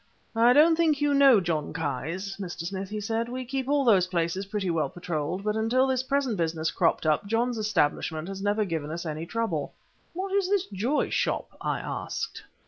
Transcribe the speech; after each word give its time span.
"I 0.35 0.53
don't 0.53 0.75
think 0.75 0.99
you 0.99 1.13
know 1.13 1.39
John 1.39 1.73
Ki's, 1.73 2.35
Mr. 2.37 2.65
Smith," 2.65 2.89
he 2.89 2.99
said. 2.99 3.29
"We 3.29 3.45
keep 3.45 3.67
all 3.69 3.83
those 3.85 4.07
places 4.07 4.47
pretty 4.47 4.71
well 4.71 4.89
patrolled, 4.89 5.45
and 5.45 5.55
until 5.55 5.85
this 5.85 6.01
present 6.01 6.37
business 6.37 6.71
cropped 6.71 7.05
up, 7.05 7.27
John's 7.27 7.59
establishment 7.59 8.27
had 8.27 8.41
never 8.41 8.65
given 8.65 8.89
us 8.89 9.05
any 9.05 9.27
trouble." 9.27 9.73
"What 10.15 10.33
is 10.33 10.49
this 10.49 10.65
Joy 10.65 11.11
Shop?" 11.11 11.55
I 11.61 11.77
asked. 11.81 12.41